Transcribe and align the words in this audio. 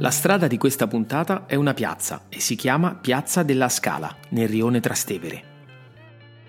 La 0.00 0.10
strada 0.10 0.46
di 0.46 0.56
questa 0.56 0.86
puntata 0.86 1.44
è 1.44 1.56
una 1.56 1.74
piazza 1.74 2.22
e 2.30 2.40
si 2.40 2.56
chiama 2.56 2.94
Piazza 2.94 3.42
della 3.42 3.68
Scala, 3.68 4.16
nel 4.30 4.48
rione 4.48 4.80
Trastevere. 4.80 5.42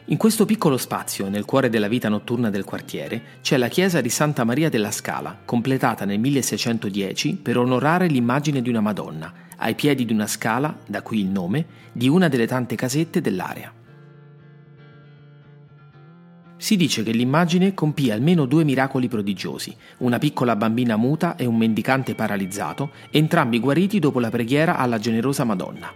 In 0.05 0.15
questo 0.15 0.45
piccolo 0.45 0.77
spazio, 0.77 1.27
nel 1.27 1.43
cuore 1.43 1.67
della 1.67 1.89
vita 1.89 2.07
notturna 2.07 2.49
del 2.49 2.63
quartiere, 2.63 3.39
c'è 3.41 3.57
la 3.57 3.67
chiesa 3.67 3.99
di 3.99 4.07
Santa 4.07 4.45
Maria 4.45 4.69
della 4.69 4.91
Scala, 4.91 5.37
completata 5.43 6.05
nel 6.05 6.19
1610 6.19 7.35
per 7.35 7.57
onorare 7.57 8.07
l'immagine 8.07 8.61
di 8.61 8.69
una 8.69 8.79
Madonna, 8.79 9.33
ai 9.57 9.75
piedi 9.75 10.05
di 10.05 10.13
una 10.13 10.27
scala, 10.27 10.73
da 10.87 11.01
qui 11.01 11.19
il 11.19 11.27
nome, 11.27 11.65
di 11.91 12.07
una 12.07 12.29
delle 12.29 12.47
tante 12.47 12.75
casette 12.75 13.19
dell'area. 13.19 13.80
Si 16.61 16.75
dice 16.75 17.01
che 17.01 17.09
l'immagine 17.09 17.73
compì 17.73 18.11
almeno 18.11 18.45
due 18.45 18.63
miracoli 18.63 19.07
prodigiosi, 19.07 19.75
una 19.97 20.19
piccola 20.19 20.55
bambina 20.55 20.95
muta 20.95 21.35
e 21.35 21.47
un 21.47 21.57
mendicante 21.57 22.13
paralizzato, 22.13 22.91
entrambi 23.09 23.59
guariti 23.59 23.97
dopo 23.97 24.19
la 24.19 24.29
preghiera 24.29 24.77
alla 24.77 24.99
generosa 24.99 25.43
Madonna. 25.43 25.91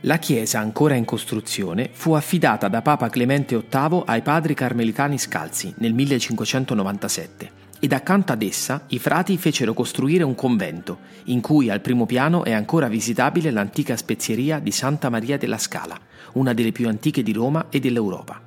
La 0.00 0.16
chiesa, 0.16 0.58
ancora 0.58 0.94
in 0.94 1.04
costruzione, 1.04 1.90
fu 1.92 2.14
affidata 2.14 2.68
da 2.68 2.80
Papa 2.80 3.10
Clemente 3.10 3.58
VIII 3.58 4.04
ai 4.06 4.22
padri 4.22 4.54
carmelitani 4.54 5.18
scalzi 5.18 5.74
nel 5.80 5.92
1597 5.92 7.50
ed 7.78 7.92
accanto 7.92 8.32
ad 8.32 8.40
essa 8.40 8.84
i 8.88 8.98
frati 8.98 9.36
fecero 9.36 9.74
costruire 9.74 10.24
un 10.24 10.34
convento, 10.34 11.00
in 11.24 11.42
cui 11.42 11.68
al 11.68 11.82
primo 11.82 12.06
piano 12.06 12.42
è 12.42 12.52
ancora 12.52 12.88
visitabile 12.88 13.50
l'antica 13.50 13.98
spezieria 13.98 14.60
di 14.60 14.70
Santa 14.70 15.10
Maria 15.10 15.36
della 15.36 15.58
Scala, 15.58 16.00
una 16.32 16.54
delle 16.54 16.72
più 16.72 16.88
antiche 16.88 17.22
di 17.22 17.34
Roma 17.34 17.66
e 17.68 17.80
dell'Europa. 17.80 18.40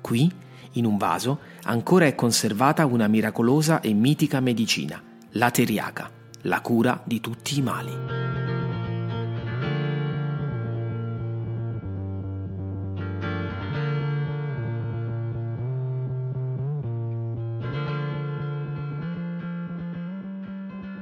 Qui 0.00 0.46
in 0.78 0.84
un 0.84 0.96
vaso 0.96 1.40
ancora 1.64 2.06
è 2.06 2.14
conservata 2.14 2.86
una 2.86 3.08
miracolosa 3.08 3.80
e 3.80 3.92
mitica 3.92 4.40
medicina, 4.40 5.02
la 5.32 5.50
teriaca, 5.50 6.10
la 6.42 6.60
cura 6.60 7.02
di 7.04 7.20
tutti 7.20 7.58
i 7.58 7.62
mali. 7.62 8.26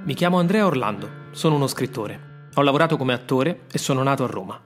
Mi 0.04 0.14
chiamo 0.14 0.38
Andrea 0.38 0.64
Orlando, 0.64 1.10
sono 1.32 1.56
uno 1.56 1.66
scrittore. 1.66 2.48
Ho 2.54 2.62
lavorato 2.62 2.96
come 2.96 3.12
attore 3.12 3.62
e 3.70 3.78
sono 3.78 4.02
nato 4.04 4.22
a 4.22 4.28
Roma. 4.28 4.58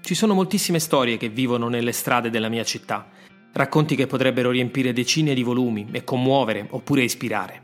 Ci 0.00 0.14
sono 0.14 0.34
moltissime 0.34 0.80
storie 0.80 1.16
che 1.16 1.28
vivono 1.28 1.68
nelle 1.68 1.92
strade 1.92 2.30
della 2.30 2.48
mia 2.48 2.64
città 2.64 3.06
racconti 3.56 3.96
che 3.96 4.06
potrebbero 4.06 4.50
riempire 4.50 4.92
decine 4.92 5.32
di 5.32 5.42
volumi 5.42 5.88
e 5.90 6.04
commuovere 6.04 6.66
oppure 6.70 7.02
ispirare. 7.02 7.60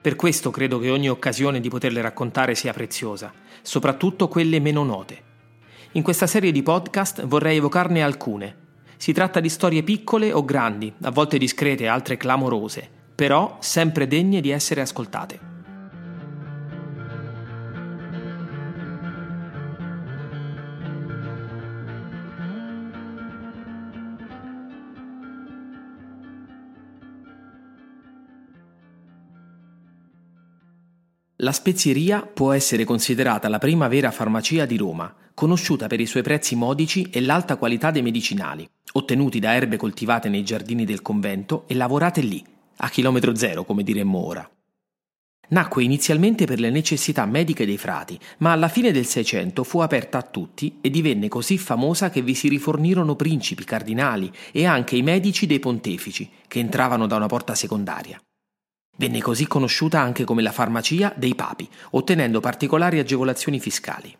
Per 0.00 0.16
questo 0.16 0.50
credo 0.50 0.78
che 0.78 0.90
ogni 0.90 1.10
occasione 1.10 1.60
di 1.60 1.68
poterle 1.68 2.00
raccontare 2.00 2.54
sia 2.54 2.72
preziosa, 2.72 3.32
soprattutto 3.60 4.28
quelle 4.28 4.60
meno 4.60 4.82
note. 4.82 5.22
In 5.92 6.02
questa 6.02 6.26
serie 6.26 6.52
di 6.52 6.62
podcast 6.62 7.26
vorrei 7.26 7.58
evocarne 7.58 8.02
alcune. 8.02 8.64
Si 8.96 9.12
tratta 9.12 9.40
di 9.40 9.50
storie 9.50 9.82
piccole 9.82 10.32
o 10.32 10.42
grandi, 10.42 10.90
a 11.02 11.10
volte 11.10 11.36
discrete, 11.36 11.86
altre 11.86 12.16
clamorose, 12.16 12.88
però 13.14 13.58
sempre 13.60 14.06
degne 14.06 14.40
di 14.40 14.50
essere 14.50 14.80
ascoltate. 14.80 15.55
La 31.46 31.52
spezieria 31.52 32.22
può 32.22 32.50
essere 32.50 32.82
considerata 32.82 33.46
la 33.46 33.58
prima 33.58 33.86
vera 33.86 34.10
farmacia 34.10 34.66
di 34.66 34.76
Roma, 34.76 35.14
conosciuta 35.32 35.86
per 35.86 36.00
i 36.00 36.06
suoi 36.06 36.24
prezzi 36.24 36.56
modici 36.56 37.08
e 37.08 37.20
l'alta 37.20 37.54
qualità 37.54 37.92
dei 37.92 38.02
medicinali, 38.02 38.68
ottenuti 38.94 39.38
da 39.38 39.54
erbe 39.54 39.76
coltivate 39.76 40.28
nei 40.28 40.42
giardini 40.42 40.84
del 40.84 41.02
convento 41.02 41.62
e 41.68 41.76
lavorate 41.76 42.20
lì, 42.20 42.44
a 42.78 42.88
chilometro 42.88 43.36
zero 43.36 43.64
come 43.64 43.84
diremmo 43.84 44.26
ora. 44.26 44.50
Nacque 45.50 45.84
inizialmente 45.84 46.46
per 46.46 46.58
le 46.58 46.70
necessità 46.70 47.24
mediche 47.26 47.64
dei 47.64 47.78
frati, 47.78 48.18
ma 48.38 48.50
alla 48.50 48.66
fine 48.66 48.90
del 48.90 49.06
Seicento 49.06 49.62
fu 49.62 49.78
aperta 49.78 50.18
a 50.18 50.22
tutti 50.22 50.78
e 50.80 50.90
divenne 50.90 51.28
così 51.28 51.58
famosa 51.58 52.10
che 52.10 52.22
vi 52.22 52.34
si 52.34 52.48
rifornirono 52.48 53.14
principi, 53.14 53.62
cardinali 53.62 54.32
e 54.50 54.64
anche 54.64 54.96
i 54.96 55.02
medici 55.02 55.46
dei 55.46 55.60
pontefici, 55.60 56.28
che 56.48 56.58
entravano 56.58 57.06
da 57.06 57.14
una 57.14 57.28
porta 57.28 57.54
secondaria. 57.54 58.20
Venne 58.96 59.20
così 59.20 59.46
conosciuta 59.46 60.00
anche 60.00 60.24
come 60.24 60.42
la 60.42 60.52
farmacia 60.52 61.12
dei 61.14 61.34
papi, 61.34 61.68
ottenendo 61.90 62.40
particolari 62.40 62.98
agevolazioni 62.98 63.60
fiscali. 63.60 64.16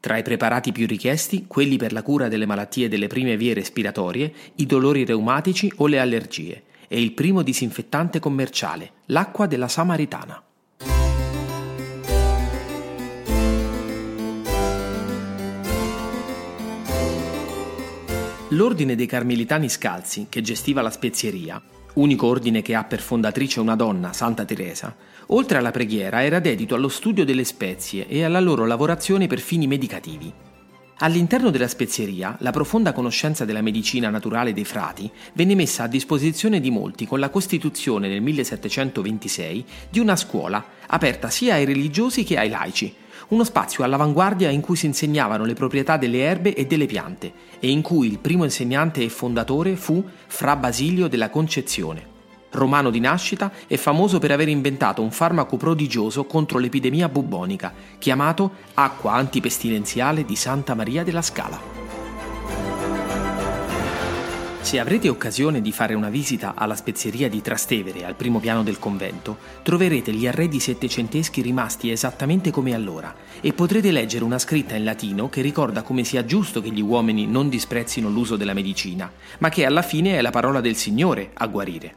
Tra 0.00 0.16
i 0.16 0.22
preparati 0.22 0.72
più 0.72 0.86
richiesti, 0.86 1.44
quelli 1.46 1.76
per 1.76 1.92
la 1.92 2.02
cura 2.02 2.28
delle 2.28 2.46
malattie 2.46 2.88
delle 2.88 3.06
prime 3.06 3.36
vie 3.36 3.54
respiratorie, 3.54 4.32
i 4.56 4.66
dolori 4.66 5.04
reumatici 5.04 5.70
o 5.76 5.86
le 5.86 6.00
allergie, 6.00 6.64
e 6.88 7.00
il 7.00 7.12
primo 7.12 7.42
disinfettante 7.42 8.18
commerciale, 8.18 8.92
l'acqua 9.06 9.46
della 9.46 9.68
Samaritana. 9.68 10.42
L'ordine 18.48 18.94
dei 18.94 19.06
Carmelitani 19.06 19.68
Scalzi, 19.68 20.26
che 20.28 20.42
gestiva 20.42 20.82
la 20.82 20.90
spezieria, 20.90 21.62
unico 21.94 22.26
ordine 22.26 22.62
che 22.62 22.74
ha 22.74 22.84
per 22.84 23.00
fondatrice 23.00 23.60
una 23.60 23.76
donna, 23.76 24.12
Santa 24.12 24.44
Teresa, 24.44 24.94
oltre 25.26 25.58
alla 25.58 25.70
preghiera 25.70 26.22
era 26.22 26.40
dedito 26.40 26.74
allo 26.74 26.88
studio 26.88 27.24
delle 27.24 27.44
spezie 27.44 28.06
e 28.06 28.24
alla 28.24 28.40
loro 28.40 28.66
lavorazione 28.66 29.26
per 29.26 29.40
fini 29.40 29.66
medicativi. 29.66 30.32
All'interno 30.98 31.50
della 31.50 31.66
spezieria, 31.66 32.36
la 32.40 32.52
profonda 32.52 32.92
conoscenza 32.92 33.44
della 33.44 33.60
medicina 33.60 34.08
naturale 34.08 34.52
dei 34.52 34.64
frati 34.64 35.10
venne 35.32 35.56
messa 35.56 35.82
a 35.82 35.88
disposizione 35.88 36.60
di 36.60 36.70
molti 36.70 37.06
con 37.06 37.18
la 37.18 37.28
costituzione 37.28 38.08
nel 38.08 38.22
1726 38.22 39.64
di 39.90 39.98
una 39.98 40.14
scuola 40.14 40.64
aperta 40.86 41.28
sia 41.28 41.54
ai 41.54 41.64
religiosi 41.64 42.22
che 42.22 42.38
ai 42.38 42.48
laici, 42.48 42.94
uno 43.32 43.44
spazio 43.44 43.82
all'avanguardia 43.82 44.50
in 44.50 44.60
cui 44.60 44.76
si 44.76 44.84
insegnavano 44.84 45.44
le 45.44 45.54
proprietà 45.54 45.96
delle 45.96 46.18
erbe 46.18 46.54
e 46.54 46.66
delle 46.66 46.84
piante 46.84 47.32
e 47.58 47.70
in 47.70 47.80
cui 47.80 48.06
il 48.06 48.18
primo 48.18 48.44
insegnante 48.44 49.02
e 49.02 49.08
fondatore 49.08 49.74
fu 49.74 50.04
Fra 50.26 50.54
Basilio 50.54 51.08
della 51.08 51.30
Concezione. 51.30 52.10
Romano 52.50 52.90
di 52.90 53.00
nascita 53.00 53.50
e 53.66 53.78
famoso 53.78 54.18
per 54.18 54.32
aver 54.32 54.48
inventato 54.48 55.00
un 55.00 55.10
farmaco 55.10 55.56
prodigioso 55.56 56.26
contro 56.26 56.58
l'epidemia 56.58 57.08
bubbonica, 57.08 57.72
chiamato 57.96 58.50
acqua 58.74 59.14
antipestilenziale 59.14 60.26
di 60.26 60.36
Santa 60.36 60.74
Maria 60.74 61.02
della 61.02 61.22
Scala. 61.22 61.81
Se 64.62 64.78
avrete 64.78 65.08
occasione 65.08 65.60
di 65.60 65.72
fare 65.72 65.92
una 65.92 66.08
visita 66.08 66.54
alla 66.54 66.76
spezieria 66.76 67.28
di 67.28 67.42
Trastevere 67.42 68.04
al 68.06 68.14
primo 68.14 68.38
piano 68.38 68.62
del 68.62 68.78
convento, 68.78 69.36
troverete 69.62 70.12
gli 70.12 70.26
arredi 70.26 70.60
settecenteschi 70.60 71.42
rimasti 71.42 71.90
esattamente 71.90 72.52
come 72.52 72.72
allora 72.72 73.12
e 73.40 73.52
potrete 73.52 73.90
leggere 73.90 74.24
una 74.24 74.38
scritta 74.38 74.76
in 74.76 74.84
latino 74.84 75.28
che 75.28 75.42
ricorda 75.42 75.82
come 75.82 76.04
sia 76.04 76.24
giusto 76.24 76.62
che 76.62 76.70
gli 76.70 76.80
uomini 76.80 77.26
non 77.26 77.48
disprezzino 77.48 78.08
l'uso 78.08 78.36
della 78.36 78.54
medicina, 78.54 79.10
ma 79.38 79.48
che 79.48 79.66
alla 79.66 79.82
fine 79.82 80.16
è 80.16 80.22
la 80.22 80.30
parola 80.30 80.60
del 80.60 80.76
Signore 80.76 81.32
a 81.34 81.46
guarire. 81.48 81.94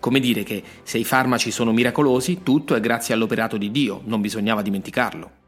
Come 0.00 0.18
dire 0.18 0.42
che 0.42 0.62
se 0.82 0.98
i 0.98 1.04
farmaci 1.04 1.52
sono 1.52 1.72
miracolosi, 1.72 2.40
tutto 2.42 2.74
è 2.74 2.80
grazie 2.80 3.14
all'operato 3.14 3.56
di 3.56 3.70
Dio, 3.70 4.02
non 4.04 4.20
bisognava 4.20 4.60
dimenticarlo. 4.60 5.41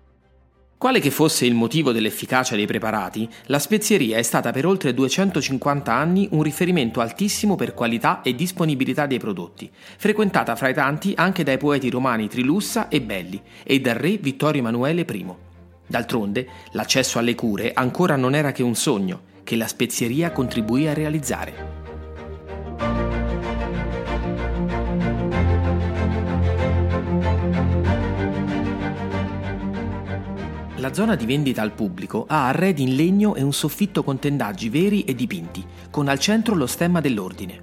Quale 0.85 1.01
che 1.01 1.11
fosse 1.11 1.47
il 1.47 1.55
motivo 1.55 1.93
dell'efficacia 1.93 2.57
dei 2.57 2.67
preparati, 2.67 3.27
la 3.47 3.59
spezieria 3.59 4.19
è 4.19 4.23
stata 4.23 4.51
per 4.51 4.67
oltre 4.67 4.93
250 4.93 5.91
anni 5.91 6.29
un 6.33 6.43
riferimento 6.43 7.01
altissimo 7.01 7.57
per 7.57 7.73
qualità 7.73 8.21
e 8.21 8.35
disponibilità 8.35 9.07
dei 9.07 9.19
prodotti, 9.19 9.71
frequentata 9.73 10.55
fra 10.57 10.69
i 10.69 10.75
tanti 10.75 11.15
anche 11.17 11.43
dai 11.43 11.57
poeti 11.57 11.89
romani 11.89 12.29
Trilussa 12.29 12.89
e 12.89 13.01
Belli 13.01 13.41
e 13.63 13.81
dal 13.81 13.95
re 13.95 14.19
Vittorio 14.19 14.61
Emanuele 14.61 15.07
I. 15.11 15.27
D'altronde, 15.87 16.49
l'accesso 16.73 17.19
alle 17.19 17.35
cure 17.35 17.73
ancora 17.73 18.17
non 18.17 18.35
era 18.35 18.53
che 18.53 18.63
un 18.63 18.75
sogno, 18.75 19.23
che 19.43 19.57
la 19.57 19.67
spezieria 19.67 20.33
contribuì 20.33 20.87
a 20.87 20.93
realizzare. 20.93 21.84
La 30.85 30.93
zona 30.93 31.15
di 31.15 31.25
vendita 31.25 31.63
al 31.63 31.73
pubblico 31.73 32.27
ha 32.29 32.49
arredi 32.49 32.83
in 32.83 32.95
legno 32.95 33.37
e 33.37 33.43
un 33.43 33.55
soffitto 33.55 34.05
con 34.05 34.19
tendaggi 34.19 34.69
veri 34.69 35.03
e 35.05 35.15
dipinti, 35.15 35.65
con 35.91 36.09
al 36.09 36.19
centro 36.19 36.55
lo 36.55 36.67
stemma 36.67 37.01
dell'ordine. 37.01 37.63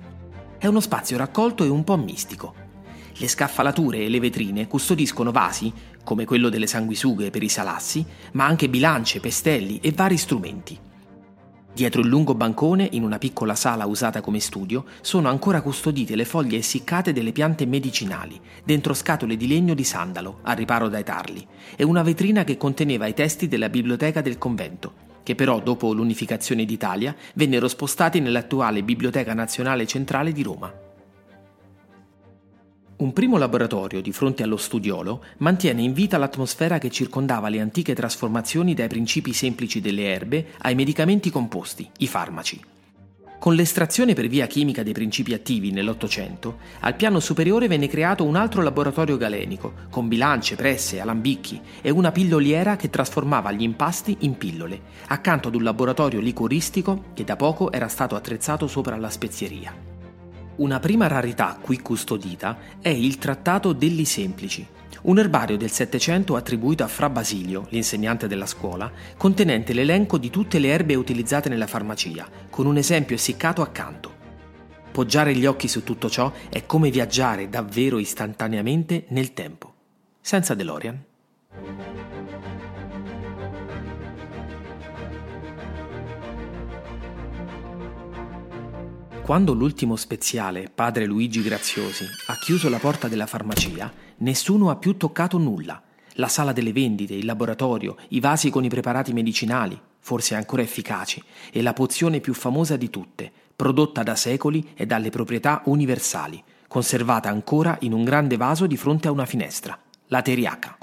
È 0.58 0.66
uno 0.66 0.80
spazio 0.80 1.18
raccolto 1.18 1.64
e 1.64 1.68
un 1.68 1.84
po' 1.84 1.98
mistico. 1.98 2.56
Le 3.14 3.28
scaffalature 3.28 4.00
e 4.00 4.10
le 4.10 4.20
vetrine 4.20 4.66
custodiscono 4.66 5.32
vasi, 5.32 5.72
come 6.04 6.26
quello 6.26 6.50
delle 6.50 6.66
sanguisughe 6.66 7.30
per 7.30 7.44
i 7.44 7.50
salassi, 7.50 8.04
ma 8.32 8.48
anche 8.48 8.70
bilance, 8.70 9.20
pestelli 9.20 9.78
e 9.84 9.92
vari 9.92 10.18
strumenti. 10.18 10.80
Dietro 11.74 12.02
il 12.02 12.08
lungo 12.08 12.36
bancone, 12.36 12.90
in 12.92 13.04
una 13.04 13.18
piccola 13.18 13.56
sala 13.56 13.86
usata 13.86 14.20
come 14.20 14.42
studio, 14.42 14.84
sono 15.00 15.30
ancora 15.30 15.62
custodite 15.62 16.16
le 16.16 16.26
foglie 16.26 16.58
essiccate 16.58 17.14
delle 17.14 17.32
piante 17.32 17.66
medicinali, 17.66 18.40
dentro 18.64 18.94
scatole 18.94 19.38
di 19.38 19.48
legno 19.48 19.74
di 19.74 19.86
sandalo, 19.86 20.40
a 20.44 20.52
riparo 20.52 20.90
dai 20.90 21.06
tarli, 21.06 21.48
e 21.78 21.84
una 21.86 22.04
vetrina 22.04 22.44
che 22.44 22.58
conteneva 22.58 23.08
i 23.08 23.14
testi 23.14 23.48
della 23.48 23.70
biblioteca 23.70 24.22
del 24.22 24.38
convento, 24.38 24.94
che 25.24 25.34
però 25.34 25.62
dopo 25.62 25.94
l'unificazione 25.94 26.66
d'Italia 26.66 27.16
vennero 27.36 27.70
spostati 27.70 28.20
nell'attuale 28.20 28.84
Biblioteca 28.84 29.34
Nazionale 29.34 29.88
Centrale 29.88 30.34
di 30.34 30.44
Roma. 30.44 30.81
Un 33.02 33.14
primo 33.14 33.38
laboratorio 33.38 34.00
di 34.00 34.12
fronte 34.12 34.44
allo 34.44 34.58
studiolo 34.58 35.24
mantiene 35.38 35.82
in 35.82 35.92
vita 35.92 36.20
l'atmosfera 36.20 36.78
che 36.78 36.92
circondava 36.92 37.50
le 37.50 37.60
antiche 37.60 37.96
trasformazioni 37.96 38.76
dai 38.76 38.88
principi 38.88 39.34
semplici 39.34 39.82
delle 39.82 40.04
erbe 40.04 40.50
ai 40.60 40.76
medicamenti 40.76 41.32
composti, 41.32 41.90
i 41.98 42.08
farmaci. 42.08 42.62
Con 43.40 43.56
l'estrazione 43.56 44.14
per 44.14 44.28
via 44.28 44.46
chimica 44.46 44.84
dei 44.84 44.94
principi 44.94 45.34
attivi 45.34 45.72
nell'Ottocento, 45.72 46.60
al 46.82 46.96
piano 46.96 47.20
superiore 47.20 47.68
venne 47.68 47.88
creato 47.88 48.24
un 48.24 48.36
altro 48.36 48.62
laboratorio 48.62 49.18
galenico, 49.18 49.74
con 49.90 50.08
bilance, 50.08 50.56
presse, 50.56 51.00
alambicchi 51.00 51.60
e 51.82 51.90
una 51.90 52.12
pilloliera 52.12 52.76
che 52.76 52.92
trasformava 52.92 53.52
gli 53.52 53.64
impasti 53.64 54.16
in 54.20 54.38
pillole, 54.38 54.80
accanto 55.08 55.48
ad 55.48 55.56
un 55.56 55.64
laboratorio 55.64 56.20
liquoristico 56.20 57.06
che 57.16 57.24
da 57.24 57.36
poco 57.36 57.72
era 57.72 57.88
stato 57.88 58.16
attrezzato 58.16 58.68
sopra 58.68 58.96
la 58.96 59.10
spezieria. 59.10 59.91
Una 60.58 60.80
prima 60.80 61.08
rarità 61.08 61.58
qui 61.60 61.80
custodita 61.80 62.58
è 62.82 62.90
il 62.90 63.18
Trattato 63.18 63.72
degli 63.74 64.04
Semplici, 64.04 64.68
un 65.04 65.18
erbario 65.18 65.58
del 65.58 65.72
Settecento 65.72 66.36
attribuito 66.36 66.84
a 66.84 66.88
Fra 66.88 67.10
Basilio, 67.10 67.66
l'insegnante 67.70 68.28
della 68.28 68.46
scuola, 68.46 68.92
contenente 69.18 69.74
l'elenco 69.74 70.18
di 70.18 70.30
tutte 70.30 70.60
le 70.60 70.68
erbe 70.68 70.96
utilizzate 70.96 71.50
nella 71.50 71.68
farmacia, 71.68 72.28
con 72.50 72.66
un 72.66 72.78
esempio 72.78 73.16
essiccato 73.16 73.62
accanto. 73.62 74.20
Poggiare 74.92 75.34
gli 75.34 75.46
occhi 75.46 75.70
su 75.70 75.84
tutto 75.84 76.10
ciò 76.10 76.32
è 76.50 76.66
come 76.66 76.92
viaggiare 76.92 77.50
davvero 77.50 77.98
istantaneamente 77.98 79.06
nel 79.10 79.34
tempo. 79.34 79.74
Senza 80.20 80.54
DeLorean. 80.54 81.04
Quando 89.24 89.54
l'ultimo 89.54 89.96
speziale, 89.96 90.70
padre 90.74 91.06
Luigi 91.06 91.44
Graziosi, 91.44 92.06
ha 92.28 92.36
chiuso 92.38 92.70
la 92.70 92.80
porta 92.80 93.08
della 93.08 93.28
farmacia, 93.28 93.90
nessuno 94.18 94.72
ha 94.72 94.76
più 94.76 94.98
toccato 94.98 95.38
nulla. 95.38 95.82
La 96.14 96.28
sala 96.28 96.52
delle 96.52 96.74
vendite, 96.74 97.14
il 97.14 97.26
laboratorio, 97.26 97.96
i 98.10 98.20
vasi 98.20 98.50
con 98.50 98.66
i 98.66 98.68
preparati 98.68 99.14
medicinali, 99.14 99.80
forse 100.00 100.34
ancora 100.34 100.64
efficaci, 100.64 101.24
e 101.52 101.62
la 101.62 101.72
pozione 101.72 102.20
più 102.20 102.34
famosa 102.34 102.76
di 102.76 102.90
tutte, 102.90 103.32
prodotta 103.56 104.02
da 104.02 104.16
secoli 104.16 104.72
e 104.76 104.88
dalle 104.88 105.12
proprietà 105.12 105.62
universali, 105.66 106.44
conservata 106.68 107.30
ancora 107.30 107.78
in 107.82 107.94
un 107.94 108.04
grande 108.04 108.38
vaso 108.38 108.66
di 108.66 108.76
fronte 108.76 109.08
a 109.08 109.12
una 109.12 109.26
finestra, 109.28 109.80
la 110.08 110.22
teriaca. 110.24 110.78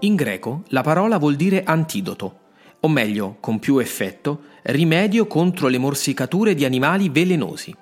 In 0.00 0.14
greco 0.16 0.62
la 0.68 0.82
parola 0.82 1.18
vuol 1.18 1.36
dire 1.36 1.62
antidoto, 1.62 2.40
o 2.84 2.88
meglio, 2.88 3.36
con 3.40 3.58
più 3.58 3.78
effetto, 3.78 4.42
rimedio 4.62 5.26
contro 5.26 5.68
le 5.68 5.78
morsicature 5.78 6.54
di 6.54 6.64
animali 6.64 7.08
velenosi. 7.08 7.74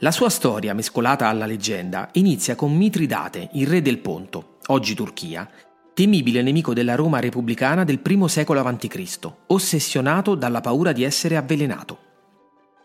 La 0.00 0.10
sua 0.10 0.28
storia, 0.28 0.74
mescolata 0.74 1.28
alla 1.28 1.46
leggenda, 1.46 2.10
inizia 2.12 2.54
con 2.54 2.76
Mitridate, 2.76 3.48
il 3.52 3.66
re 3.66 3.80
del 3.80 3.98
Ponto, 3.98 4.58
oggi 4.66 4.94
Turchia, 4.94 5.48
temibile 5.94 6.42
nemico 6.42 6.74
della 6.74 6.94
Roma 6.94 7.20
repubblicana 7.20 7.84
del 7.84 8.02
I 8.04 8.28
secolo 8.28 8.60
a.C., 8.60 9.30
ossessionato 9.46 10.34
dalla 10.34 10.60
paura 10.60 10.92
di 10.92 11.02
essere 11.02 11.38
avvelenato. 11.38 11.98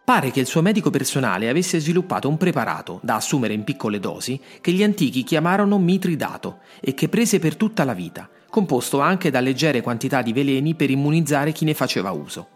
Pare 0.05 0.31
che 0.31 0.39
il 0.39 0.45
suo 0.45 0.61
medico 0.61 0.89
personale 0.89 1.49
avesse 1.49 1.79
sviluppato 1.79 2.29
un 2.29 2.37
preparato 2.37 3.01
da 3.03 3.15
assumere 3.15 3.53
in 3.53 3.65
piccole 3.65 3.99
dosi 3.99 4.39
che 4.61 4.71
gli 4.71 4.81
antichi 4.81 5.23
chiamarono 5.23 5.77
mitridato 5.77 6.59
e 6.79 6.93
che 6.93 7.09
prese 7.09 7.39
per 7.39 7.57
tutta 7.57 7.83
la 7.83 7.93
vita, 7.93 8.29
composto 8.51 9.00
anche 9.00 9.31
da 9.31 9.39
leggere 9.39 9.81
quantità 9.81 10.21
di 10.21 10.33
veleni 10.33 10.75
per 10.75 10.92
immunizzare 10.92 11.53
chi 11.53 11.65
ne 11.65 11.74
faceva 11.74 12.12
uso. 12.12 12.48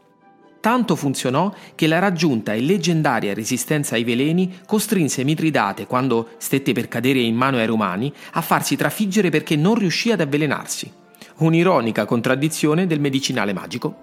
Tanto 0.59 0.95
funzionò 0.95 1.53
che 1.73 1.87
la 1.87 1.99
raggiunta 1.99 2.53
e 2.53 2.59
leggendaria 2.59 3.33
resistenza 3.33 3.95
ai 3.95 4.03
veleni 4.03 4.59
costrinse 4.65 5.23
Mitridate, 5.23 5.87
quando 5.87 6.29
stette 6.37 6.73
per 6.73 6.87
cadere 6.87 7.19
in 7.19 7.35
mano 7.35 7.57
ai 7.57 7.65
romani, 7.65 8.11
a 8.33 8.41
farsi 8.41 8.75
trafiggere 8.75 9.29
perché 9.29 9.55
non 9.55 9.75
riuscì 9.75 10.11
ad 10.11 10.21
avvelenarsi. 10.21 10.91
Un'ironica 11.37 12.05
contraddizione 12.05 12.87
del 12.87 12.99
medicinale 12.99 13.53
magico. 13.53 13.95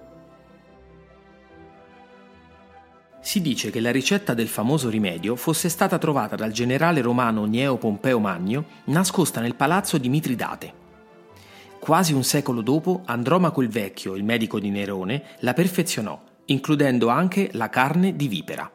Si 3.20 3.40
dice 3.40 3.70
che 3.70 3.80
la 3.80 3.90
ricetta 3.90 4.32
del 4.32 4.48
famoso 4.48 4.88
rimedio 4.88 5.36
fosse 5.36 5.68
stata 5.68 5.98
trovata 5.98 6.36
dal 6.36 6.52
generale 6.52 7.00
romano 7.02 7.46
Gneo 7.46 7.76
Pompeo 7.76 8.18
Magno 8.18 8.64
nascosta 8.84 9.40
nel 9.40 9.56
palazzo 9.56 9.98
di 9.98 10.08
Mitridate. 10.08 10.81
Quasi 11.82 12.12
un 12.12 12.22
secolo 12.22 12.60
dopo, 12.60 13.02
Andromaco 13.06 13.60
il 13.60 13.68
Vecchio, 13.68 14.14
il 14.14 14.22
medico 14.22 14.60
di 14.60 14.70
Nerone, 14.70 15.20
la 15.40 15.52
perfezionò, 15.52 16.16
includendo 16.44 17.08
anche 17.08 17.48
la 17.54 17.68
carne 17.70 18.14
di 18.14 18.28
vipera. 18.28 18.70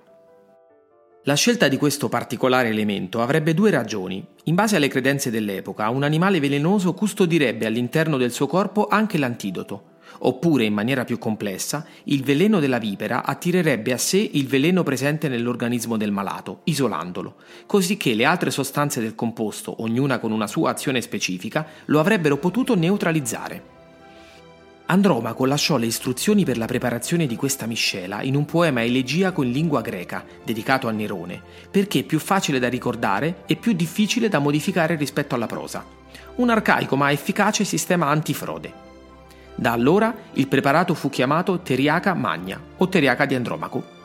La 1.24 1.34
scelta 1.36 1.70
di 1.70 1.78
questo 1.78 2.10
particolare 2.10 2.68
elemento 2.68 3.22
avrebbe 3.22 3.54
due 3.54 3.72
ragioni. 3.72 4.28
In 4.44 4.56
base 4.56 4.76
alle 4.76 4.90
credenze 4.90 5.32
dell'epoca, 5.32 5.88
un 5.88 6.04
animale 6.04 6.42
velenoso 6.42 6.94
custodirebbe 6.94 7.66
all'interno 7.66 8.18
del 8.18 8.34
suo 8.34 8.46
corpo 8.46 8.88
anche 8.88 9.18
l'antidoto, 9.18 9.96
Oppure, 10.20 10.66
in 10.66 10.74
maniera 10.74 11.04
più 11.04 11.18
complessa, 11.18 11.86
il 12.06 12.24
veleno 12.24 12.60
della 12.60 12.80
vipera 12.80 13.24
attirerebbe 13.24 13.94
a 13.94 13.98
sé 13.98 14.18
il 14.18 14.48
veleno 14.48 14.84
presente 14.84 15.28
nell'organismo 15.30 15.98
del 15.98 16.12
malato, 16.12 16.62
isolandolo, 16.64 17.36
così 17.66 17.98
che 17.98 18.14
le 18.14 18.26
altre 18.26 18.52
sostanze 18.52 19.00
del 19.00 19.16
composto, 19.16 19.82
ognuna 19.82 20.20
con 20.20 20.32
una 20.32 20.48
sua 20.48 20.72
azione 20.72 21.02
specifica, 21.02 21.66
lo 21.86 22.00
avrebbero 22.00 22.38
potuto 22.38 22.76
neutralizzare. 22.76 23.76
Andromaco 24.90 25.46
lasciò 25.46 25.76
le 25.76 25.86
istruzioni 25.86 26.46
per 26.46 26.58
la 26.58 26.66
preparazione 26.66 27.28
di 27.28 27.36
questa 27.36 27.66
miscela 27.66 28.22
in 28.22 28.36
un 28.36 28.46
poema 28.46 28.84
elegiaco 28.84 29.44
in 29.44 29.52
lingua 29.52 29.82
greca, 29.82 30.24
dedicato 30.46 30.88
a 30.88 30.92
Nerone, 30.92 31.42
perché 31.70 32.04
più 32.04 32.20
facile 32.20 32.58
da 32.58 32.70
ricordare 32.70 33.44
e 33.48 33.58
più 33.58 33.74
difficile 33.74 34.30
da 34.30 34.40
modificare 34.40 34.96
rispetto 34.96 35.36
alla 35.36 35.46
prosa. 35.46 35.84
Un 36.36 36.50
arcaico 36.50 36.96
ma 36.96 37.12
efficace 37.12 37.66
sistema 37.66 38.08
antifrode. 38.08 38.86
Da 39.60 39.72
allora 39.72 40.14
il 40.34 40.48
preparato 40.48 40.94
fu 40.94 41.10
chiamato 41.10 41.62
Teriaca 41.62 42.14
Magna 42.14 42.62
o 42.78 42.88
Teriaca 42.88 43.26
di 43.26 43.34
Andromaco. 43.34 43.96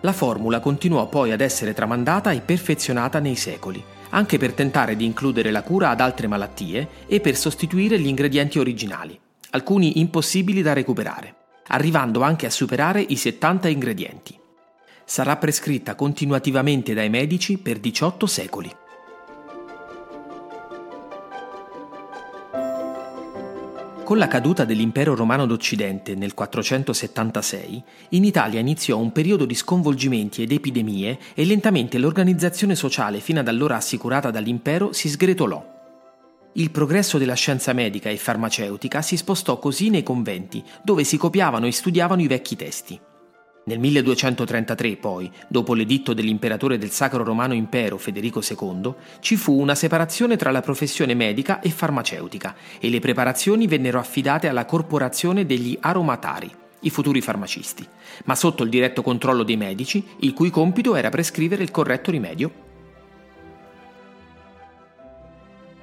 La 0.00 0.12
formula 0.12 0.58
continuò 0.58 1.06
poi 1.06 1.30
ad 1.30 1.40
essere 1.40 1.74
tramandata 1.74 2.32
e 2.32 2.40
perfezionata 2.40 3.20
nei 3.20 3.36
secoli, 3.36 3.82
anche 4.10 4.36
per 4.36 4.52
tentare 4.52 4.96
di 4.96 5.04
includere 5.04 5.52
la 5.52 5.62
cura 5.62 5.90
ad 5.90 6.00
altre 6.00 6.26
malattie 6.26 6.88
e 7.06 7.20
per 7.20 7.36
sostituire 7.36 8.00
gli 8.00 8.08
ingredienti 8.08 8.58
originali, 8.58 9.16
alcuni 9.50 10.00
impossibili 10.00 10.60
da 10.60 10.72
recuperare, 10.72 11.34
arrivando 11.68 12.22
anche 12.22 12.46
a 12.46 12.50
superare 12.50 13.00
i 13.00 13.14
70 13.14 13.68
ingredienti. 13.68 14.36
Sarà 15.04 15.36
prescritta 15.36 15.94
continuativamente 15.94 16.94
dai 16.94 17.10
medici 17.10 17.58
per 17.58 17.78
18 17.78 18.26
secoli. 18.26 18.70
Con 24.08 24.16
la 24.16 24.26
caduta 24.26 24.64
dell'impero 24.64 25.14
romano 25.14 25.44
d'Occidente 25.44 26.14
nel 26.14 26.32
476, 26.32 27.84
in 28.12 28.24
Italia 28.24 28.58
iniziò 28.58 28.96
un 28.96 29.12
periodo 29.12 29.44
di 29.44 29.54
sconvolgimenti 29.54 30.40
ed 30.40 30.50
epidemie 30.50 31.18
e 31.34 31.44
lentamente 31.44 31.98
l'organizzazione 31.98 32.74
sociale 32.74 33.20
fino 33.20 33.40
ad 33.40 33.48
allora 33.48 33.76
assicurata 33.76 34.30
dall'impero 34.30 34.94
si 34.94 35.10
sgretolò. 35.10 35.62
Il 36.54 36.70
progresso 36.70 37.18
della 37.18 37.34
scienza 37.34 37.74
medica 37.74 38.08
e 38.08 38.16
farmaceutica 38.16 39.02
si 39.02 39.18
spostò 39.18 39.58
così 39.58 39.90
nei 39.90 40.02
conventi, 40.02 40.64
dove 40.82 41.04
si 41.04 41.18
copiavano 41.18 41.66
e 41.66 41.72
studiavano 41.72 42.22
i 42.22 42.28
vecchi 42.28 42.56
testi. 42.56 42.98
Nel 43.68 43.80
1233, 43.80 44.96
poi, 44.96 45.30
dopo 45.46 45.74
l'editto 45.74 46.14
dell'imperatore 46.14 46.78
del 46.78 46.88
Sacro 46.88 47.22
Romano 47.22 47.52
Impero 47.52 47.98
Federico 47.98 48.40
II, 48.40 48.94
ci 49.20 49.36
fu 49.36 49.60
una 49.60 49.74
separazione 49.74 50.36
tra 50.36 50.50
la 50.50 50.62
professione 50.62 51.12
medica 51.12 51.60
e 51.60 51.68
farmaceutica 51.68 52.54
e 52.80 52.88
le 52.88 52.98
preparazioni 52.98 53.66
vennero 53.66 53.98
affidate 53.98 54.48
alla 54.48 54.64
corporazione 54.64 55.44
degli 55.44 55.76
aromatari, 55.78 56.50
i 56.80 56.88
futuri 56.88 57.20
farmacisti, 57.20 57.86
ma 58.24 58.34
sotto 58.34 58.62
il 58.62 58.70
diretto 58.70 59.02
controllo 59.02 59.42
dei 59.42 59.58
medici, 59.58 60.02
il 60.20 60.32
cui 60.32 60.48
compito 60.48 60.94
era 60.96 61.10
prescrivere 61.10 61.62
il 61.62 61.70
corretto 61.70 62.10
rimedio. 62.10 62.67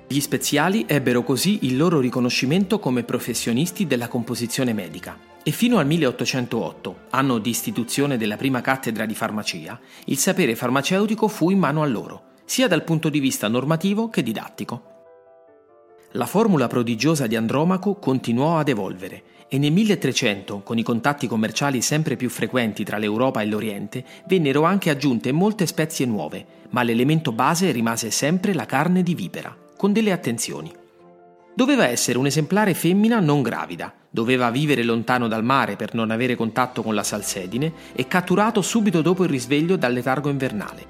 Gli 0.07 0.19
speziali 0.19 0.85
ebbero 0.87 1.23
così 1.23 1.59
il 1.63 1.77
loro 1.77 1.99
riconoscimento 1.99 2.77
come 2.77 3.03
professionisti 3.03 3.87
della 3.87 4.07
composizione 4.07 4.71
medica 4.71 5.17
e 5.41 5.49
fino 5.49 5.79
al 5.79 5.87
1808, 5.87 6.95
anno 7.09 7.39
di 7.39 7.49
istituzione 7.49 8.15
della 8.15 8.37
prima 8.37 8.61
cattedra 8.61 9.07
di 9.07 9.15
farmacia, 9.15 9.79
il 10.05 10.17
sapere 10.17 10.55
farmaceutico 10.55 11.27
fu 11.27 11.49
in 11.49 11.57
mano 11.57 11.81
a 11.81 11.87
loro, 11.87 12.33
sia 12.45 12.67
dal 12.67 12.83
punto 12.83 13.09
di 13.09 13.19
vista 13.19 13.47
normativo 13.47 14.07
che 14.09 14.21
didattico. 14.21 14.93
La 16.11 16.27
formula 16.27 16.67
prodigiosa 16.67 17.25
di 17.25 17.35
Andromaco 17.35 17.95
continuò 17.95 18.59
ad 18.59 18.69
evolvere 18.69 19.23
e 19.47 19.57
nel 19.57 19.71
1300, 19.71 20.61
con 20.61 20.77
i 20.77 20.83
contatti 20.83 21.25
commerciali 21.25 21.81
sempre 21.81 22.15
più 22.15 22.29
frequenti 22.29 22.83
tra 22.83 22.99
l'Europa 22.99 23.41
e 23.41 23.47
l'Oriente, 23.47 24.05
vennero 24.27 24.63
anche 24.63 24.91
aggiunte 24.91 25.31
molte 25.31 25.65
spezie 25.65 26.05
nuove, 26.05 26.45
ma 26.69 26.83
l'elemento 26.83 27.31
base 27.31 27.71
rimase 27.71 28.11
sempre 28.11 28.53
la 28.53 28.65
carne 28.65 29.03
di 29.03 29.13
vipera, 29.13 29.55
con 29.85 29.93
delle 29.93 30.11
attenzioni. 30.11 30.73
Doveva 31.53 31.87
essere 31.87 32.17
un 32.17 32.25
esemplare 32.25 32.73
femmina 32.73 33.19
non 33.19 33.43
gravida, 33.43 33.93
doveva 34.09 34.49
vivere 34.49 34.81
lontano 34.81 35.27
dal 35.27 35.43
mare 35.43 35.75
per 35.75 35.93
non 35.93 36.09
avere 36.09 36.35
contatto 36.35 36.81
con 36.81 36.95
la 36.95 37.03
salsedine 37.03 37.71
e 37.93 38.07
catturato 38.07 38.63
subito 38.63 39.03
dopo 39.03 39.25
il 39.25 39.29
risveglio 39.29 39.75
dal 39.75 39.93
letargo 39.93 40.29
invernale. 40.29 40.85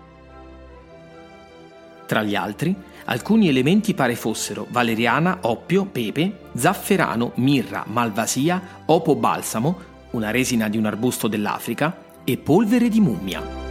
Tra 2.06 2.24
gli 2.24 2.36
altri, 2.36 2.74
alcuni 3.04 3.50
elementi 3.50 3.94
pare 3.94 4.16
fossero 4.16 4.66
valeriana, 4.70 5.40
oppio, 5.42 5.84
pepe, 5.84 6.38
zafferano, 6.56 7.34
mirra, 7.36 7.84
malvasia, 7.86 8.62
opo 8.86 9.18
balsamo, 9.18 9.78
una 10.12 10.32
resina 10.32 10.70
di 10.70 10.78
un 10.78 10.86
arbusto 10.86 11.28
dell'Africa 11.28 12.22
e 12.24 12.38
polvere 12.38 12.88
di 12.88 13.02
mummia. 13.02 13.65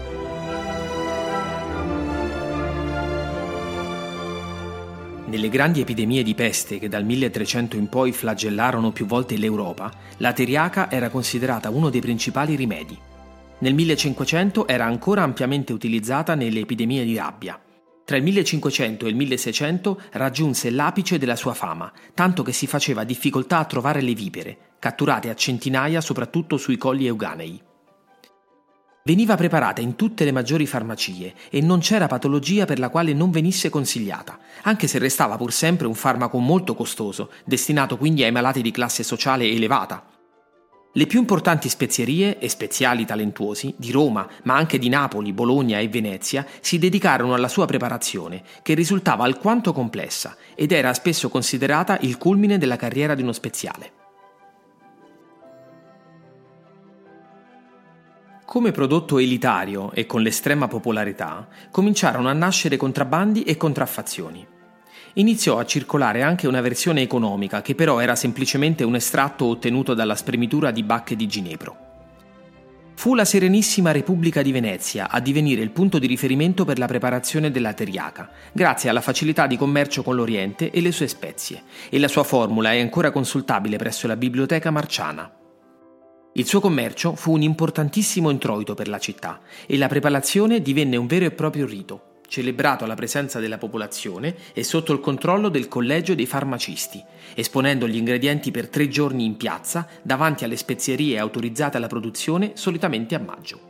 Nelle 5.35 5.49
grandi 5.49 5.81
epidemie 5.81 6.23
di 6.23 6.33
peste 6.33 6.79
che 6.79 6.89
dal 6.89 7.05
1300 7.05 7.77
in 7.77 7.89
poi 7.89 8.13
flagellarono 8.13 8.93
più 8.93 9.05
volte 9.05 9.37
l'Europa, 9.37 9.93
la 10.19 10.33
teriaca 10.33 10.89
era 10.89 11.09
considerata 11.09 11.71
uno 11.71 11.91
dei 11.91 12.01
principali 12.01 12.55
rimedi. 12.55 12.97
Nel 13.59 13.75
1500 13.75 14.69
era 14.69 14.85
ancora 14.85 15.25
ampiamente 15.25 15.73
utilizzata 15.73 16.37
nelle 16.37 16.61
epidemie 16.61 17.05
di 17.05 17.17
rabbia. 17.17 17.61
Tra 18.05 18.17
il 18.17 18.23
1500 18.23 19.07
e 19.07 19.09
il 19.09 19.17
1600 19.17 20.03
raggiunse 20.13 20.71
l'apice 20.71 21.19
della 21.19 21.35
sua 21.35 21.53
fama, 21.53 21.93
tanto 22.15 22.45
che 22.45 22.53
si 22.53 22.69
faceva 22.69 23.03
difficoltà 23.03 23.59
a 23.59 23.65
trovare 23.65 24.03
le 24.03 24.15
vipere, 24.15 24.57
catturate 24.79 25.31
a 25.31 25.35
centinaia 25.35 26.01
soprattutto 26.01 26.57
sui 26.59 26.77
colli 26.77 27.09
euganei. 27.09 27.61
Veniva 29.07 29.37
preparata 29.37 29.83
in 29.83 29.97
tutte 29.97 30.25
le 30.25 30.33
maggiori 30.33 30.67
farmacie 30.67 31.35
e 31.51 31.61
non 31.61 31.81
c'era 31.81 32.07
patologia 32.07 32.65
per 32.65 32.79
la 32.79 32.89
quale 32.89 33.13
non 33.13 33.31
venisse 33.31 33.69
consigliata, 33.69 34.39
anche 34.63 34.87
se 34.87 34.99
restava 34.99 35.37
pur 35.37 35.53
sempre 35.53 35.87
un 35.87 35.95
farmaco 35.95 36.39
molto 36.39 36.75
costoso, 36.75 37.31
destinato 37.45 37.99
quindi 37.99 38.25
ai 38.25 38.33
malati 38.33 38.63
di 38.63 38.71
classe 38.71 39.03
sociale 39.03 39.45
elevata, 39.45 40.07
le 40.97 41.07
più 41.07 41.19
importanti 41.19 41.69
spezierie 41.69 42.39
e 42.39 42.49
speziali 42.49 43.05
talentuosi 43.05 43.75
di 43.77 43.91
Roma, 43.91 44.27
ma 44.45 44.55
anche 44.55 44.79
di 44.79 44.89
Napoli, 44.89 45.33
Bologna 45.33 45.81
e 45.81 45.89
Venezia, 45.89 46.47
si 46.61 46.79
dedicarono 46.79 47.35
alla 47.35 47.49
sua 47.49 47.67
preparazione, 47.67 48.43
che 48.63 48.75
risultava 48.75 49.25
alquanto 49.25 49.73
complessa 49.73 50.37
ed 50.55 50.71
era 50.71 50.95
spesso 50.95 51.29
considerata 51.29 51.99
il 52.03 52.17
culmine 52.17 52.59
della 52.59 52.77
carriera 52.77 53.17
di 53.17 53.23
uno 53.23 53.33
speziale. 53.33 54.04
Come 58.55 58.71
prodotto 58.71 59.19
elitario 59.19 59.91
e 59.91 60.07
con 60.07 60.23
l'estrema 60.23 60.69
popolarità, 60.69 61.49
cominciarono 61.73 62.29
a 62.29 62.33
nascere 62.33 62.77
contrabbandi 62.77 63.43
e 63.43 63.57
contraffazioni 63.57 64.47
iniziò 65.15 65.59
a 65.59 65.67
circolare 65.67 66.23
anche 66.23 66.47
una 66.47 66.61
versione 66.61 67.03
economica 67.03 67.63
che 67.63 67.75
però 67.75 67.99
era 67.99 68.15
semplicemente 68.15 68.85
un 68.85 68.95
estratto 68.95 69.47
ottenuto 69.47 69.93
dalla 69.93 70.15
spremitura 70.15 70.71
di 70.71 70.85
bacche 70.85 71.17
di 71.17 71.27
ginepro. 71.27 71.77
Fu 72.95 73.17
la 73.17 73.25
Serenissima 73.25 73.91
Repubblica 73.91 74.41
di 74.41 74.53
Venezia 74.53 75.11
a 75.11 75.19
divenire 75.19 75.61
il 75.61 75.71
punto 75.71 75.99
di 75.99 76.07
riferimento 76.07 76.65
per 76.65 76.79
la 76.79 76.87
preparazione 76.87 77.51
della 77.51 77.73
teriaca, 77.73 78.31
grazie 78.53 78.89
alla 78.89 79.01
facilità 79.01 79.49
di 79.49 79.57
commercio 79.57 80.05
con 80.05 80.15
l'Oriente 80.15 80.71
e 80.71 80.81
le 80.81 80.93
sue 80.93 81.09
spezie, 81.09 81.65
e 81.91 81.99
la 81.99 82.07
sua 82.07 82.23
formula 82.23 82.71
è 82.71 82.79
ancora 82.79 83.11
consultabile 83.11 83.79
presso 83.79 84.07
la 84.07 84.15
Biblioteca 84.15 84.71
Marciana. 84.71 85.43
Il 86.37 86.47
suo 86.47 86.59
commercio 86.59 87.15
fu 87.15 87.31
un 87.31 87.43
importantissimo 87.43 88.29
introito 88.29 88.75
per 88.75 88.89
la 88.89 88.99
città 88.99 89.39
e 89.67 89.77
la 89.77 89.87
preparazione 89.87 90.61
divenne 90.61 90.97
un 90.97 91.07
vero 91.07 91.27
e 91.27 91.31
proprio 91.31 91.65
rito, 91.65 92.23
celebrato 92.27 92.83
alla 92.83 92.97
presenza 92.97 93.39
della 93.39 93.57
popolazione 93.57 94.35
e 94.53 94.65
sotto 94.65 94.93
il 94.93 94.99
controllo 94.99 95.49
del 95.49 95.69
collegio 95.69 96.17
dei 96.17 96.27
farmacisti, 96.27 97.01
esponendo 97.37 97.87
gli 97.87 97.95
ingredienti 97.95 98.51
per 98.51 98.69
tre 98.69 98.89
giorni 98.89 99.25
in 99.25 99.37
piazza 99.37 99.87
davanti 100.03 100.43
alle 100.43 100.57
spezierie 100.57 101.21
autorizzate 101.21 101.77
alla 101.77 101.87
produzione 101.87 102.53
solitamente 102.55 103.15
a 103.15 103.21
maggio. 103.21 103.61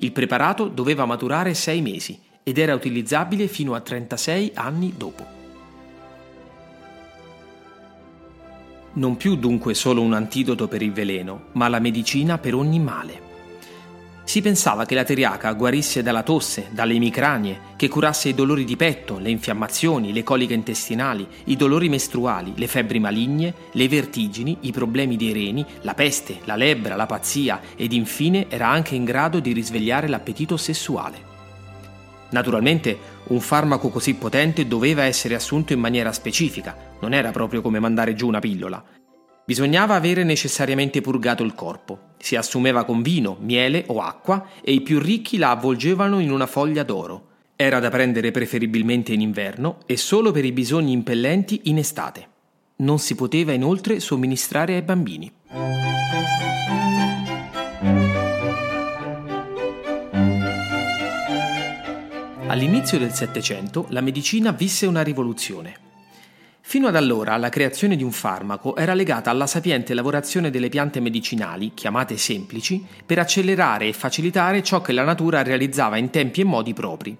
Il 0.00 0.10
preparato 0.10 0.66
doveva 0.66 1.04
maturare 1.04 1.54
sei 1.54 1.80
mesi 1.80 2.20
ed 2.42 2.58
era 2.58 2.74
utilizzabile 2.74 3.46
fino 3.46 3.76
a 3.76 3.80
36 3.80 4.50
anni 4.54 4.94
dopo. 4.96 5.37
Non 8.98 9.16
più 9.16 9.36
dunque 9.36 9.74
solo 9.74 10.02
un 10.02 10.12
antidoto 10.12 10.66
per 10.66 10.82
il 10.82 10.92
veleno, 10.92 11.50
ma 11.52 11.68
la 11.68 11.78
medicina 11.78 12.36
per 12.36 12.56
ogni 12.56 12.80
male. 12.80 13.26
Si 14.24 14.42
pensava 14.42 14.86
che 14.86 14.96
la 14.96 15.04
teriaca 15.04 15.52
guarisse 15.52 16.02
dalla 16.02 16.24
tosse, 16.24 16.66
dalle 16.72 16.94
emicranie, 16.94 17.60
che 17.76 17.86
curasse 17.86 18.30
i 18.30 18.34
dolori 18.34 18.64
di 18.64 18.74
petto, 18.74 19.18
le 19.18 19.30
infiammazioni, 19.30 20.12
le 20.12 20.24
coliche 20.24 20.54
intestinali, 20.54 21.24
i 21.44 21.54
dolori 21.54 21.88
mestruali, 21.88 22.54
le 22.56 22.66
febbri 22.66 22.98
maligne, 22.98 23.54
le 23.70 23.86
vertigini, 23.86 24.58
i 24.62 24.72
problemi 24.72 25.16
dei 25.16 25.32
reni, 25.32 25.64
la 25.82 25.94
peste, 25.94 26.40
la 26.42 26.56
lebbra, 26.56 26.96
la 26.96 27.06
pazzia 27.06 27.60
ed 27.76 27.92
infine 27.92 28.46
era 28.48 28.68
anche 28.68 28.96
in 28.96 29.04
grado 29.04 29.38
di 29.38 29.52
risvegliare 29.52 30.08
l'appetito 30.08 30.56
sessuale. 30.56 31.37
Naturalmente 32.30 32.98
un 33.28 33.40
farmaco 33.40 33.88
così 33.88 34.14
potente 34.14 34.66
doveva 34.66 35.04
essere 35.04 35.34
assunto 35.34 35.72
in 35.72 35.80
maniera 35.80 36.12
specifica, 36.12 36.76
non 37.00 37.14
era 37.14 37.30
proprio 37.30 37.62
come 37.62 37.78
mandare 37.78 38.14
giù 38.14 38.26
una 38.26 38.40
pillola. 38.40 38.82
Bisognava 39.48 39.94
avere 39.94 40.24
necessariamente 40.24 41.00
purgato 41.00 41.42
il 41.42 41.54
corpo. 41.54 42.08
Si 42.18 42.36
assumeva 42.36 42.84
con 42.84 43.00
vino, 43.00 43.38
miele 43.40 43.84
o 43.86 44.00
acqua 44.02 44.48
e 44.60 44.72
i 44.72 44.82
più 44.82 44.98
ricchi 44.98 45.38
la 45.38 45.52
avvolgevano 45.52 46.18
in 46.18 46.30
una 46.30 46.46
foglia 46.46 46.82
d'oro. 46.82 47.28
Era 47.56 47.80
da 47.80 47.88
prendere 47.88 48.30
preferibilmente 48.30 49.14
in 49.14 49.22
inverno 49.22 49.78
e 49.86 49.96
solo 49.96 50.32
per 50.32 50.44
i 50.44 50.52
bisogni 50.52 50.92
impellenti 50.92 51.62
in 51.64 51.78
estate. 51.78 52.28
Non 52.76 52.98
si 52.98 53.14
poteva 53.14 53.52
inoltre 53.52 54.00
somministrare 54.00 54.74
ai 54.74 54.82
bambini. 54.82 55.32
All'inizio 62.48 62.98
del 62.98 63.12
Settecento 63.12 63.84
la 63.90 64.00
medicina 64.00 64.52
visse 64.52 64.86
una 64.86 65.02
rivoluzione. 65.02 65.76
Fino 66.62 66.88
ad 66.88 66.96
allora 66.96 67.36
la 67.36 67.50
creazione 67.50 67.94
di 67.94 68.02
un 68.02 68.10
farmaco 68.10 68.74
era 68.74 68.94
legata 68.94 69.28
alla 69.28 69.46
sapiente 69.46 69.92
lavorazione 69.92 70.48
delle 70.48 70.70
piante 70.70 70.98
medicinali, 70.98 71.74
chiamate 71.74 72.16
semplici, 72.16 72.82
per 73.04 73.18
accelerare 73.18 73.88
e 73.88 73.92
facilitare 73.92 74.62
ciò 74.62 74.80
che 74.80 74.92
la 74.92 75.04
natura 75.04 75.42
realizzava 75.42 75.98
in 75.98 76.08
tempi 76.08 76.40
e 76.40 76.44
modi 76.44 76.72
propri. 76.72 77.14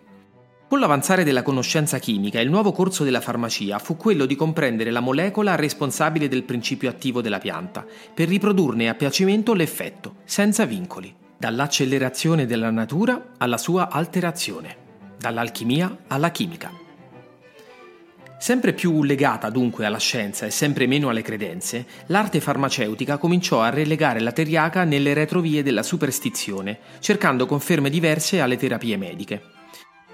Con 0.66 0.80
l'avanzare 0.80 1.24
della 1.24 1.42
conoscenza 1.42 1.98
chimica, 1.98 2.40
il 2.40 2.48
nuovo 2.48 2.72
corso 2.72 3.04
della 3.04 3.20
farmacia 3.20 3.78
fu 3.78 3.98
quello 3.98 4.24
di 4.24 4.34
comprendere 4.34 4.90
la 4.90 5.00
molecola 5.00 5.56
responsabile 5.56 6.28
del 6.28 6.44
principio 6.44 6.88
attivo 6.88 7.20
della 7.20 7.38
pianta, 7.38 7.84
per 8.14 8.28
riprodurne 8.28 8.88
a 8.88 8.94
piacimento 8.94 9.52
l'effetto, 9.52 10.16
senza 10.24 10.64
vincoli, 10.64 11.14
dall'accelerazione 11.36 12.46
della 12.46 12.70
natura 12.70 13.34
alla 13.36 13.58
sua 13.58 13.90
alterazione, 13.90 14.86
dall'alchimia 15.18 16.04
alla 16.06 16.30
chimica. 16.30 16.86
Sempre 18.40 18.72
più 18.72 19.02
legata 19.02 19.50
dunque 19.50 19.84
alla 19.84 19.98
scienza 19.98 20.46
e 20.46 20.50
sempre 20.50 20.86
meno 20.86 21.08
alle 21.08 21.22
credenze, 21.22 21.84
l'arte 22.06 22.40
farmaceutica 22.40 23.18
cominciò 23.18 23.60
a 23.60 23.70
relegare 23.70 24.20
la 24.20 24.30
teriaca 24.30 24.84
nelle 24.84 25.12
retrovie 25.12 25.64
della 25.64 25.82
superstizione, 25.82 26.78
cercando 27.00 27.46
conferme 27.46 27.90
diverse 27.90 28.40
alle 28.40 28.56
terapie 28.56 28.96
mediche. 28.96 29.42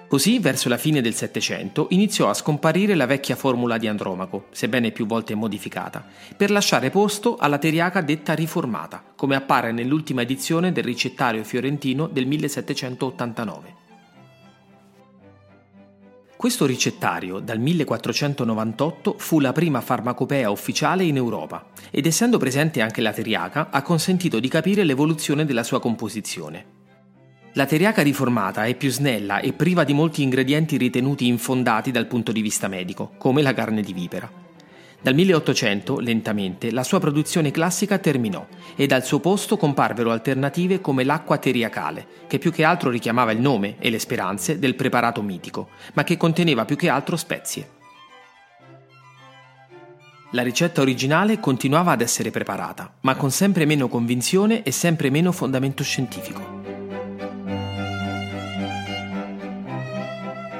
Così, 0.09 0.39
verso 0.39 0.71
la 0.71 0.79
fine 0.79 1.03
del 1.03 1.15
Settecento, 1.15 1.89
iniziò 1.91 2.31
a 2.31 2.35
scomparire 2.35 2.95
la 2.95 3.05
vecchia 3.05 3.37
formula 3.37 3.77
di 3.77 3.89
Andromaco, 3.89 4.47
sebbene 4.53 4.91
più 4.91 5.07
volte 5.07 5.35
modificata, 5.35 6.07
per 6.37 6.51
lasciare 6.51 6.89
posto 6.89 7.37
alla 7.37 7.59
teriaca 7.59 8.01
detta 8.01 8.33
riformata, 8.33 9.03
come 9.17 9.35
appare 9.37 9.71
nell'ultima 9.71 10.23
edizione 10.23 10.73
del 10.73 10.85
ricettario 10.85 11.45
fiorentino 11.45 12.07
del 12.07 12.27
1789. 12.27 13.84
Questo 16.37 16.67
ricettario, 16.67 17.39
dal 17.39 17.59
1498, 17.59 19.15
fu 19.19 19.41
la 19.41 19.53
prima 19.53 19.81
farmacopea 19.81 20.51
ufficiale 20.51 21.05
in 21.05 21.17
Europa 21.17 21.67
ed 21.91 22.07
essendo 22.07 22.39
presente 22.39 22.83
anche 22.83 23.01
la 23.01 23.13
teriaca, 23.13 23.71
ha 23.71 23.83
consentito 23.83 24.41
di 24.41 24.49
capire 24.49 24.85
l'evoluzione 24.85 25.45
della 25.45 25.63
sua 25.63 25.81
composizione. 25.81 26.83
La 27.55 27.67
teriaca 27.67 28.03
riformata 28.03 28.65
è 28.65 28.75
più 28.75 28.91
snella 28.91 29.39
e 29.39 29.53
priva 29.53 29.85
di 29.85 29.93
molti 29.93 30.23
ingredienti 30.23 30.77
ritenuti 30.77 31.29
infondati 31.29 31.93
dal 31.93 32.07
punto 32.07 32.33
di 32.33 32.43
vista 32.43 32.67
medico, 32.67 33.13
come 33.17 33.43
la 33.43 33.55
carne 33.55 33.81
di 33.81 33.93
vipera. 33.93 34.44
Dal 35.05 35.15
1800, 35.15 35.99
lentamente, 35.99 36.71
la 36.71 36.83
sua 36.83 36.99
produzione 36.99 37.51
classica 37.51 37.99
terminò 37.99 38.47
ed 38.75 38.91
al 38.91 39.05
suo 39.05 39.21
posto 39.21 39.59
comparvero 39.59 40.11
alternative 40.11 40.81
come 40.81 41.05
l'acqua 41.05 41.37
teriacale, 41.37 42.07
che 42.27 42.39
più 42.39 42.51
che 42.51 42.65
altro 42.65 42.89
richiamava 42.89 43.31
il 43.31 43.39
nome 43.39 43.77
e 43.81 43.91
le 43.91 43.99
speranze 43.99 44.59
del 44.59 44.75
preparato 44.75 45.21
mitico, 45.21 45.69
ma 45.93 46.05
che 46.05 46.17
conteneva 46.17 46.65
più 46.65 46.77
che 46.77 46.89
altro 46.89 47.17
spezie. 47.17 47.69
La 50.31 50.43
ricetta 50.43 50.81
originale 50.81 51.39
continuava 51.39 51.93
ad 51.93 52.01
essere 52.01 52.31
preparata, 52.31 52.95
ma 53.03 53.15
con 53.15 53.31
sempre 53.31 53.67
meno 53.67 53.89
convinzione 53.89 54.63
e 54.63 54.71
sempre 54.71 55.11
meno 55.11 55.33
fondamento 55.33 55.83
scientifico. 55.83 56.84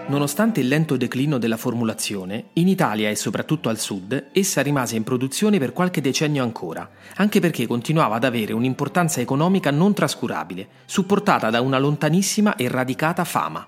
Nonostante 0.07 0.61
il 0.61 0.69
lento 0.69 0.99
declino 0.99 1.39
della 1.39 1.57
formulazione, 1.57 2.51
in 2.55 2.69
Italia 2.69 3.09
e 3.09 3.17
soprattutto 3.17 3.71
al 3.71 3.79
sud, 3.79 4.27
essa 4.33 4.61
rimase 4.61 4.97
in 4.97 5.03
produzione 5.03 5.59
per 5.59 5.73
qualche 5.73 6.03
decennio 6.03 6.43
ancora, 6.43 6.89
anche 7.17 7.41
perché 7.41 7.67
continuava 7.67 8.17
ad 8.17 8.25
avere 8.25 8.53
un'importanza 8.53 9.23
economica 9.23 9.71
non 9.71 9.95
trascurabile, 9.95 10.69
supportata 10.85 11.49
da 11.49 11.63
una 11.63 11.79
lontanissima 11.79 12.55
e 12.55 12.69
radicata 12.69 13.25
fama. 13.25 13.67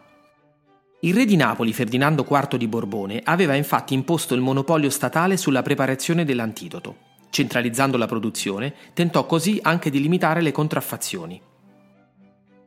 Il 1.00 1.14
re 1.14 1.25
di 1.25 1.37
Napoli, 1.37 1.73
Ferdinando 1.73 2.26
IV 2.28 2.57
di 2.57 2.69
Borbone, 2.69 3.23
aveva 3.25 3.55
infatti 3.55 3.95
imposto 3.95 4.35
il 4.35 4.43
monopolio 4.43 4.90
statale 4.90 5.38
sulla 5.38 5.62
preparazione 5.62 6.26
dell'antidoto. 6.26 6.97
Centralizzando 7.31 7.97
la 7.97 8.07
produzione, 8.07 8.75
tentò 8.93 9.25
così 9.25 9.59
anche 9.62 9.88
di 9.88 10.02
limitare 10.02 10.43
le 10.43 10.52
contraffazioni. 10.52 11.40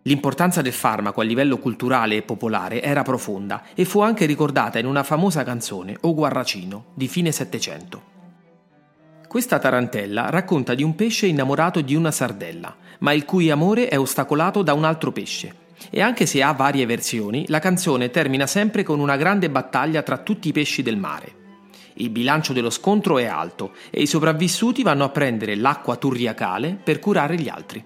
L'importanza 0.03 0.62
del 0.62 0.72
farmaco 0.72 1.20
a 1.20 1.25
livello 1.25 1.58
culturale 1.58 2.15
e 2.15 2.22
popolare 2.22 2.82
era 2.82 3.03
profonda 3.03 3.63
e 3.75 3.84
fu 3.84 4.00
anche 4.00 4.25
ricordata 4.25 4.79
in 4.79 4.86
una 4.86 5.03
famosa 5.03 5.44
canzone, 5.44 5.98
O 6.01 6.13
Guarracino, 6.13 6.86
di 6.94 7.08
fine 7.08 7.32
Settecento. 7.32 8.18
Questa 9.27 9.60
tarantella 9.60 10.29
racconta 10.29 10.74
di 10.74 10.84
un 10.84 10.96
pesce 10.96 11.27
innamorato 11.27 11.82
di 11.82 11.96
una 11.96 12.12
sardella, 12.12 12.75
ma 13.00 13.12
il 13.12 13.25
cui 13.25 13.51
amore 13.51 13.89
è 13.89 14.00
ostacolato 14.00 14.63
da 14.63 14.74
un 14.74 14.86
altro 14.86 15.12
pesce. 15.12 15.68
E 15.91 16.01
anche 16.01 16.25
se 16.25 16.41
ha 16.41 16.51
varie 16.53 16.86
versioni, 16.86 17.46
la 17.48 17.60
canzone 17.60 18.10
termina 18.10 18.48
sempre 18.48 18.84
con 18.84 19.00
una 19.00 19.18
grande 19.18 19.50
battaglia 19.50 20.01
tra 20.01 20.18
tutti 20.18 20.48
i 20.48 20.53
pesci 20.53 20.82
del 20.82 20.98
mare. 20.98 21.36
Il 21.96 22.10
bilancio 22.10 22.53
dello 22.53 22.70
scontro 22.70 23.18
è 23.18 23.25
alto 23.25 23.74
e 23.89 24.01
i 24.01 24.08
sopravvissuti 24.08 24.82
vanno 24.82 25.03
a 25.03 25.10
prendere 25.10 25.56
l'acqua 25.56 25.98
turriacale 25.98 26.79
per 26.82 27.00
curare 27.00 27.36
gli 27.36 27.50
altri. 27.50 27.84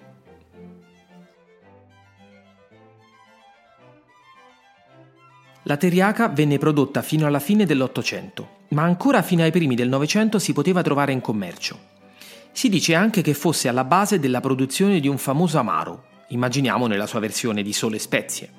La 5.66 5.78
teriaca 5.78 6.28
venne 6.28 6.58
prodotta 6.58 7.00
fino 7.00 7.26
alla 7.26 7.38
fine 7.38 7.64
dell'Ottocento, 7.64 8.66
ma 8.70 8.82
ancora 8.82 9.22
fino 9.22 9.42
ai 9.42 9.50
primi 9.50 9.74
del 9.74 9.88
Novecento 9.88 10.38
si 10.38 10.52
poteva 10.52 10.82
trovare 10.82 11.12
in 11.12 11.22
commercio. 11.22 11.78
Si 12.52 12.68
dice 12.68 12.94
anche 12.94 13.22
che 13.22 13.32
fosse 13.32 13.68
alla 13.68 13.84
base 13.84 14.18
della 14.18 14.40
produzione 14.40 15.00
di 15.00 15.08
un 15.08 15.16
famoso 15.16 15.58
amaro, 15.58 16.04
immaginiamo 16.28 16.86
nella 16.86 17.06
sua 17.06 17.20
versione 17.20 17.62
di 17.62 17.72
sole 17.72 17.98
spezie. 17.98 18.50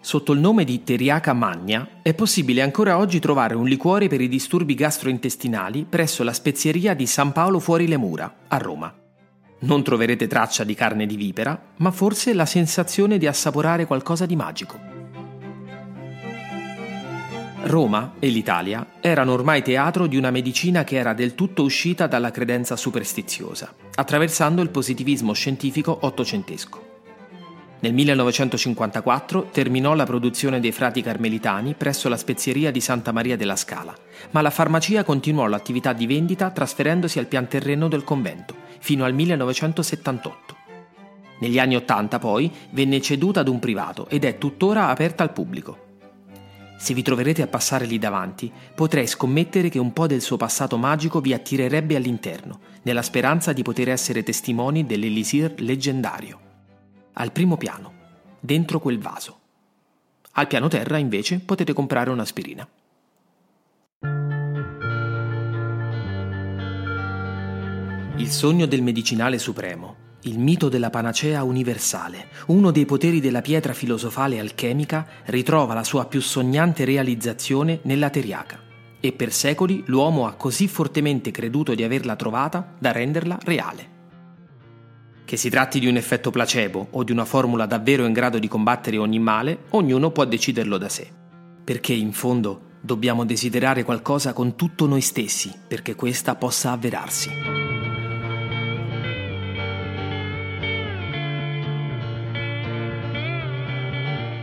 Sotto 0.00 0.32
il 0.32 0.40
nome 0.40 0.64
di 0.64 0.82
teriaca 0.82 1.32
magna 1.32 2.00
è 2.02 2.12
possibile 2.12 2.60
ancora 2.60 2.98
oggi 2.98 3.20
trovare 3.20 3.54
un 3.54 3.66
liquore 3.66 4.08
per 4.08 4.20
i 4.20 4.28
disturbi 4.28 4.74
gastrointestinali 4.74 5.86
presso 5.88 6.24
la 6.24 6.32
spezieria 6.32 6.94
di 6.94 7.06
San 7.06 7.30
Paolo 7.30 7.60
fuori 7.60 7.86
le 7.86 7.96
mura, 7.96 8.34
a 8.48 8.56
Roma. 8.56 8.92
Non 9.60 9.84
troverete 9.84 10.26
traccia 10.26 10.64
di 10.64 10.74
carne 10.74 11.06
di 11.06 11.16
vipera, 11.16 11.72
ma 11.76 11.92
forse 11.92 12.34
la 12.34 12.46
sensazione 12.46 13.16
di 13.16 13.28
assaporare 13.28 13.86
qualcosa 13.86 14.26
di 14.26 14.34
magico. 14.34 14.95
Roma 17.66 18.14
e 18.18 18.28
l'Italia 18.28 18.86
erano 19.00 19.32
ormai 19.32 19.62
teatro 19.62 20.06
di 20.06 20.16
una 20.16 20.30
medicina 20.30 20.84
che 20.84 20.96
era 20.96 21.12
del 21.12 21.34
tutto 21.34 21.62
uscita 21.62 22.06
dalla 22.06 22.30
credenza 22.30 22.76
superstiziosa, 22.76 23.74
attraversando 23.96 24.62
il 24.62 24.70
positivismo 24.70 25.32
scientifico 25.32 25.98
ottocentesco. 26.02 26.94
Nel 27.80 27.92
1954 27.92 29.48
terminò 29.52 29.94
la 29.94 30.04
produzione 30.04 30.60
dei 30.60 30.72
frati 30.72 31.02
carmelitani 31.02 31.74
presso 31.74 32.08
la 32.08 32.16
spezieria 32.16 32.70
di 32.70 32.80
Santa 32.80 33.12
Maria 33.12 33.36
della 33.36 33.56
Scala, 33.56 33.94
ma 34.30 34.40
la 34.40 34.50
farmacia 34.50 35.04
continuò 35.04 35.46
l'attività 35.46 35.92
di 35.92 36.06
vendita 36.06 36.50
trasferendosi 36.50 37.18
al 37.18 37.26
pian 37.26 37.48
terreno 37.48 37.88
del 37.88 38.04
convento, 38.04 38.54
fino 38.78 39.04
al 39.04 39.12
1978. 39.12 40.56
Negli 41.40 41.58
anni 41.58 41.76
Ottanta 41.76 42.18
poi 42.18 42.50
venne 42.70 43.00
ceduta 43.02 43.40
ad 43.40 43.48
un 43.48 43.58
privato 43.58 44.08
ed 44.08 44.24
è 44.24 44.38
tuttora 44.38 44.88
aperta 44.88 45.22
al 45.22 45.32
pubblico. 45.32 45.85
Se 46.78 46.92
vi 46.92 47.02
troverete 47.02 47.42
a 47.42 47.46
passare 47.46 47.86
lì 47.86 47.98
davanti, 47.98 48.52
potrei 48.74 49.06
scommettere 49.06 49.68
che 49.68 49.78
un 49.78 49.92
po' 49.92 50.06
del 50.06 50.20
suo 50.20 50.36
passato 50.36 50.76
magico 50.76 51.20
vi 51.20 51.32
attirerebbe 51.32 51.96
all'interno, 51.96 52.60
nella 52.82 53.02
speranza 53.02 53.52
di 53.52 53.62
poter 53.62 53.88
essere 53.88 54.22
testimoni 54.22 54.84
dell'elisir 54.84 55.54
leggendario. 55.58 56.40
Al 57.14 57.32
primo 57.32 57.56
piano, 57.56 57.92
dentro 58.40 58.78
quel 58.78 58.98
vaso. 58.98 59.40
Al 60.32 60.46
piano 60.46 60.68
terra, 60.68 60.98
invece, 60.98 61.40
potete 61.40 61.72
comprare 61.72 62.10
un'aspirina. 62.10 62.68
Il 68.18 68.30
sogno 68.30 68.66
del 68.66 68.82
medicinale 68.82 69.38
supremo 69.38 70.04
il 70.22 70.38
mito 70.38 70.68
della 70.68 70.90
panacea 70.90 71.42
universale, 71.44 72.28
uno 72.46 72.70
dei 72.70 72.84
poteri 72.84 73.20
della 73.20 73.42
pietra 73.42 73.72
filosofale 73.72 74.40
alchemica, 74.40 75.06
ritrova 75.26 75.74
la 75.74 75.84
sua 75.84 76.06
più 76.06 76.20
sognante 76.20 76.84
realizzazione 76.84 77.80
nella 77.82 78.10
teriaca. 78.10 78.60
E 78.98 79.12
per 79.12 79.32
secoli 79.32 79.84
l'uomo 79.86 80.26
ha 80.26 80.34
così 80.34 80.66
fortemente 80.66 81.30
creduto 81.30 81.74
di 81.74 81.84
averla 81.84 82.16
trovata 82.16 82.74
da 82.78 82.92
renderla 82.92 83.38
reale. 83.44 83.94
Che 85.24 85.36
si 85.36 85.50
tratti 85.50 85.78
di 85.78 85.86
un 85.86 85.96
effetto 85.96 86.30
placebo 86.30 86.88
o 86.90 87.04
di 87.04 87.12
una 87.12 87.24
formula 87.24 87.66
davvero 87.66 88.04
in 88.04 88.12
grado 88.12 88.38
di 88.38 88.48
combattere 88.48 88.96
ogni 88.96 89.18
male, 89.18 89.64
ognuno 89.70 90.10
può 90.10 90.24
deciderlo 90.24 90.78
da 90.78 90.88
sé. 90.88 91.08
Perché 91.62 91.92
in 91.92 92.12
fondo 92.12 92.74
dobbiamo 92.80 93.24
desiderare 93.24 93.82
qualcosa 93.82 94.32
con 94.32 94.54
tutto 94.54 94.86
noi 94.86 95.00
stessi 95.00 95.52
perché 95.66 95.94
questa 95.94 96.36
possa 96.36 96.70
avverarsi. 96.70 97.56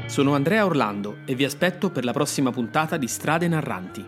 Sono 0.05 0.35
Andrea 0.35 0.65
Orlando 0.65 1.19
e 1.25 1.33
vi 1.33 1.45
aspetto 1.45 1.89
per 1.89 2.03
la 2.03 2.11
prossima 2.11 2.51
puntata 2.51 2.97
di 2.97 3.07
Strade 3.07 3.47
Narranti. 3.47 4.05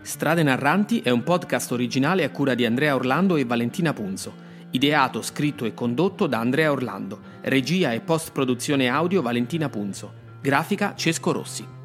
Strade 0.00 0.42
Narranti 0.42 1.00
è 1.00 1.10
un 1.10 1.24
podcast 1.24 1.72
originale 1.72 2.24
a 2.24 2.30
cura 2.30 2.54
di 2.54 2.64
Andrea 2.64 2.94
Orlando 2.94 3.36
e 3.36 3.44
Valentina 3.44 3.92
Punzo, 3.92 4.32
ideato, 4.70 5.20
scritto 5.20 5.64
e 5.64 5.74
condotto 5.74 6.26
da 6.26 6.38
Andrea 6.38 6.70
Orlando, 6.70 7.20
regia 7.42 7.92
e 7.92 8.00
post-produzione 8.00 8.88
audio 8.88 9.20
Valentina 9.20 9.68
Punzo, 9.68 10.12
grafica 10.40 10.94
Cesco 10.94 11.32
Rossi. 11.32 11.75